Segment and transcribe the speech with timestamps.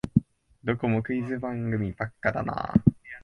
[0.63, 2.73] どこもクイズ番組ばっかだなあ